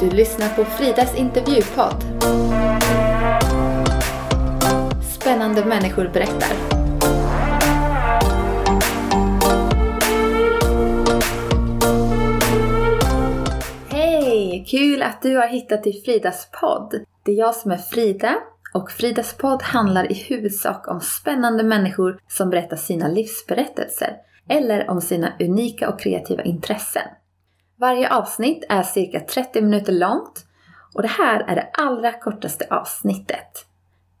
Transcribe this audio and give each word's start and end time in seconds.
Du 0.00 0.10
lyssnar 0.10 0.48
på 0.48 0.64
Fridas 0.64 1.18
intervjupodd. 1.18 2.04
Spännande 5.02 5.64
människor 5.64 6.10
berättar. 6.12 6.56
Hej! 13.88 14.64
Kul 14.68 15.02
att 15.02 15.22
du 15.22 15.36
har 15.36 15.46
hittat 15.46 15.82
till 15.82 16.02
Fridas 16.04 16.48
podd. 16.60 17.04
Det 17.22 17.32
är 17.32 17.36
jag 17.36 17.54
som 17.54 17.70
är 17.70 17.76
Frida 17.76 18.34
och 18.74 18.90
Fridas 18.90 19.34
podd 19.34 19.62
handlar 19.62 20.12
i 20.12 20.14
huvudsak 20.14 20.88
om 20.88 21.00
spännande 21.00 21.62
människor 21.62 22.20
som 22.28 22.50
berättar 22.50 22.76
sina 22.76 23.08
livsberättelser 23.08 24.16
eller 24.48 24.90
om 24.90 25.00
sina 25.00 25.32
unika 25.40 25.88
och 25.88 26.00
kreativa 26.00 26.42
intressen. 26.42 27.02
Varje 27.80 28.14
avsnitt 28.14 28.64
är 28.68 28.82
cirka 28.82 29.20
30 29.20 29.62
minuter 29.62 29.92
långt 29.92 30.46
och 30.94 31.02
det 31.02 31.08
här 31.08 31.40
är 31.40 31.54
det 31.54 31.68
allra 31.72 32.12
kortaste 32.12 32.66
avsnittet. 32.70 33.66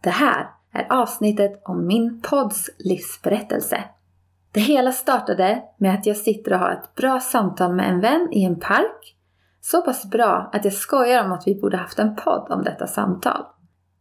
Det 0.00 0.10
här 0.10 0.50
är 0.72 0.92
avsnittet 0.92 1.62
om 1.64 1.86
min 1.86 2.22
podds 2.22 2.70
livsberättelse. 2.78 3.84
Det 4.52 4.60
hela 4.60 4.92
startade 4.92 5.62
med 5.78 5.94
att 5.94 6.06
jag 6.06 6.16
sitter 6.16 6.52
och 6.52 6.58
har 6.58 6.70
ett 6.70 6.94
bra 6.94 7.20
samtal 7.20 7.74
med 7.74 7.90
en 7.90 8.00
vän 8.00 8.28
i 8.32 8.44
en 8.44 8.60
park. 8.60 9.16
Så 9.60 9.82
pass 9.82 10.10
bra 10.10 10.50
att 10.52 10.64
jag 10.64 10.74
skojar 10.74 11.24
om 11.24 11.32
att 11.32 11.46
vi 11.46 11.60
borde 11.60 11.76
haft 11.76 11.98
en 11.98 12.16
podd 12.16 12.46
om 12.50 12.64
detta 12.64 12.86
samtal. 12.86 13.44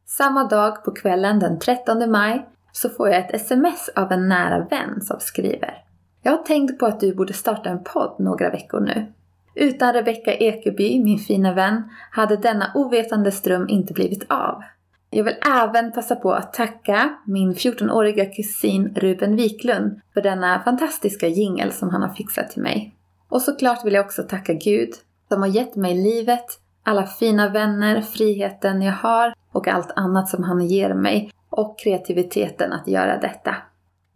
Samma 0.05 0.43
dag 0.43 0.83
på 0.83 0.91
kvällen 0.91 1.39
den 1.39 1.59
13 1.59 2.11
maj 2.11 2.49
så 2.71 2.89
får 2.89 3.09
jag 3.09 3.17
ett 3.19 3.35
sms 3.35 3.89
av 3.95 4.11
en 4.11 4.29
nära 4.29 4.65
vän 4.65 5.01
som 5.01 5.19
skriver. 5.19 5.83
Jag 6.21 6.31
har 6.31 6.43
tänkt 6.43 6.79
på 6.79 6.85
att 6.85 6.99
du 6.99 7.15
borde 7.15 7.33
starta 7.33 7.69
en 7.69 7.83
podd 7.83 8.15
några 8.19 8.49
veckor 8.49 8.79
nu. 8.79 9.13
Utan 9.59 9.93
Rebecka 9.93 10.33
Ekeby, 10.33 11.03
min 11.03 11.19
fina 11.19 11.53
vän, 11.53 11.83
hade 12.11 12.37
denna 12.37 12.71
ovetande 12.75 13.31
ström 13.31 13.69
inte 13.69 13.93
blivit 13.93 14.31
av. 14.31 14.63
Jag 15.09 15.23
vill 15.23 15.35
även 15.61 15.91
passa 15.91 16.15
på 16.15 16.33
att 16.33 16.53
tacka 16.53 17.09
min 17.25 17.53
14-åriga 17.53 18.25
kusin 18.25 18.95
Ruben 18.95 19.35
Wiklund 19.35 20.01
för 20.13 20.21
denna 20.21 20.63
fantastiska 20.63 21.27
jingel 21.27 21.71
som 21.71 21.89
han 21.89 22.01
har 22.01 22.09
fixat 22.09 22.51
till 22.51 22.61
mig. 22.61 22.95
Och 23.29 23.41
såklart 23.41 23.85
vill 23.85 23.93
jag 23.93 24.05
också 24.05 24.23
tacka 24.23 24.53
Gud 24.53 24.89
som 25.27 25.41
har 25.41 25.49
gett 25.49 25.75
mig 25.75 25.95
livet, 25.95 26.45
alla 26.83 27.07
fina 27.07 27.49
vänner, 27.49 28.01
friheten 28.01 28.81
jag 28.81 28.93
har 28.93 29.33
och 29.51 29.67
allt 29.67 29.91
annat 29.95 30.29
som 30.29 30.43
han 30.43 30.67
ger 30.67 30.93
mig 30.93 31.31
och 31.49 31.79
kreativiteten 31.79 32.73
att 32.73 32.87
göra 32.87 33.17
detta. 33.17 33.55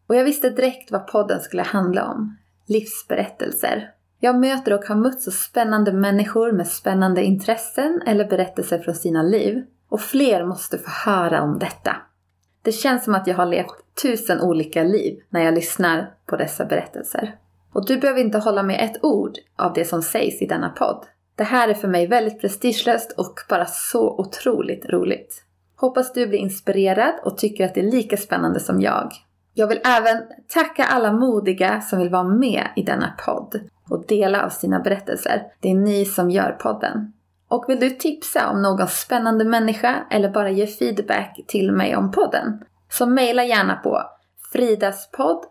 Och 0.08 0.16
jag 0.16 0.24
visste 0.24 0.50
direkt 0.50 0.92
vad 0.92 1.08
podden 1.08 1.40
skulle 1.40 1.64
handla 1.64 2.12
om. 2.12 2.38
Livsberättelser. 2.68 3.90
Jag 4.26 4.40
möter 4.40 4.74
och 4.74 4.86
har 4.86 4.96
mött 4.96 5.22
så 5.22 5.32
spännande 5.32 5.94
människor 5.94 6.52
med 6.52 6.68
spännande 6.68 7.24
intressen 7.24 8.02
eller 8.06 8.26
berättelser 8.26 8.80
från 8.80 8.96
sina 8.96 9.24
liv. 9.24 9.64
Och 9.90 10.02
fler 10.02 10.46
måste 10.46 10.78
få 10.78 10.90
höra 10.90 11.42
om 11.42 11.60
detta. 11.60 11.96
Det 12.62 12.72
känns 12.72 13.04
som 13.04 13.16
att 13.16 13.28
jag 13.28 13.36
har 13.36 13.46
levt 13.46 13.96
tusen 14.02 14.42
olika 14.42 14.84
liv 14.84 15.20
när 15.30 15.44
jag 15.44 15.54
lyssnar 15.54 16.14
på 16.26 16.36
dessa 16.36 16.66
berättelser. 16.66 17.36
Och 17.74 17.88
du 17.88 17.98
behöver 17.98 18.22
inte 18.22 18.38
hålla 18.38 18.64
med 18.64 18.84
ett 18.84 19.04
ord 19.04 19.34
av 19.56 19.74
det 19.74 19.86
som 19.86 20.02
sägs 20.02 20.42
i 20.42 20.46
denna 20.46 20.70
podd. 20.70 21.06
Det 21.36 21.44
här 21.44 21.70
är 21.70 21.74
för 21.74 21.88
mig 21.88 22.08
väldigt 22.08 22.42
prestigelöst 22.42 23.12
och 23.18 23.40
bara 23.50 23.66
så 23.66 24.20
otroligt 24.20 24.90
roligt. 24.90 25.44
Hoppas 25.76 26.14
du 26.14 26.28
blir 26.28 26.40
inspirerad 26.40 27.14
och 27.24 27.38
tycker 27.38 27.66
att 27.66 27.74
det 27.74 27.82
är 27.82 27.92
lika 27.92 28.18
spännande 28.18 28.60
som 28.60 28.82
jag. 28.82 29.12
Jag 29.54 29.68
vill 29.68 29.80
även 29.86 30.24
tacka 30.48 30.84
alla 30.84 31.14
modiga 31.14 31.82
som 31.82 32.00
vill 32.00 32.10
vara 32.10 32.24
med 32.24 32.68
i 32.76 32.84
denna 32.84 33.14
podd 33.26 33.60
och 33.90 34.06
dela 34.08 34.46
av 34.46 34.50
sina 34.50 34.80
berättelser. 34.80 35.44
Det 35.60 35.72
är 35.72 35.76
ni 35.76 36.06
som 36.06 36.32
gör 36.32 36.52
podden. 36.52 37.14
Och 37.48 37.66
vill 37.68 37.80
du 37.80 37.90
tipsa 37.90 38.50
om 38.50 38.62
någon 38.62 38.88
spännande 38.88 39.46
människa 39.46 39.96
eller 40.10 40.30
bara 40.30 40.50
ge 40.50 40.68
feedback 40.68 41.40
till 41.48 41.72
mig 41.72 41.96
om 41.96 42.12
podden? 42.12 42.64
Så 42.90 43.06
mejla 43.06 43.44
gärna 43.44 43.76
på 43.76 44.04
fridaspodd 44.52 45.46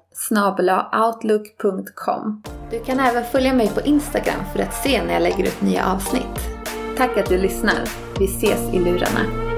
outlook.com 1.06 2.42
Du 2.70 2.78
kan 2.78 3.00
även 3.00 3.24
följa 3.24 3.54
mig 3.54 3.68
på 3.68 3.80
Instagram 3.80 4.44
för 4.52 4.62
att 4.62 4.74
se 4.74 5.02
när 5.04 5.12
jag 5.12 5.22
lägger 5.22 5.44
ut 5.44 5.62
nya 5.62 5.86
avsnitt. 5.86 6.40
Tack 6.96 7.16
att 7.16 7.28
du 7.28 7.38
lyssnar. 7.38 7.88
Vi 8.18 8.24
ses 8.24 8.74
i 8.74 8.78
lurarna. 8.78 9.51